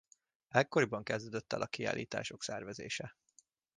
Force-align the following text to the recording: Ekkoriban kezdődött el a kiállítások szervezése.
Ekkoriban 0.49 1.03
kezdődött 1.03 1.53
el 1.53 1.61
a 1.61 1.65
kiállítások 1.67 2.43
szervezése. 2.43 3.15